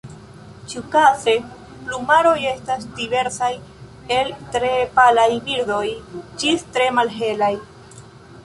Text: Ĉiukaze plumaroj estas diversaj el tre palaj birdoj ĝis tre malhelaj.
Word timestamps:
Ĉiukaze 0.71 1.33
plumaroj 1.81 2.33
estas 2.53 2.87
diversaj 3.01 3.51
el 4.17 4.33
tre 4.57 4.73
palaj 4.97 5.29
birdoj 5.51 5.85
ĝis 6.45 6.67
tre 6.75 6.89
malhelaj. 7.01 7.55